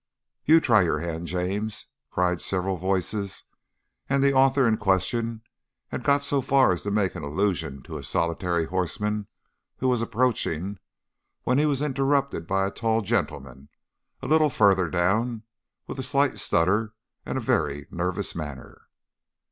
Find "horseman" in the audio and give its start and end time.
8.65-9.27